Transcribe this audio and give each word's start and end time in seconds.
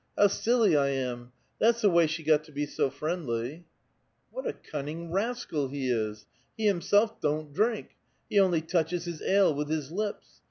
how 0.17 0.25
silly 0.25 0.75
I 0.75 0.87
am. 0.87 1.31
That's 1.59 1.81
the 1.81 1.89
way 1.91 2.07
she 2.07 2.23
got 2.23 2.43
to 2.45 2.51
be 2.51 2.65
so 2.65 2.89
friendly!")(" 2.89 3.65
What 4.31 4.47
a 4.47 4.53
cunning 4.53 5.11
rascal 5.11 5.67
he 5.67 5.91
is! 5.91 6.25
He 6.57 6.65
himself 6.65 7.21
don't 7.21 7.53
drink. 7.53 7.91
He 8.27 8.39
only 8.39 8.61
touches 8.61 9.05
his 9.05 9.21
ale 9.21 9.53
with 9.53 9.69
his 9.69 9.91
lips 9.91 10.39